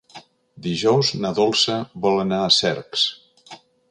[0.67, 3.07] Dijous na Dolça vol anar a Cercs.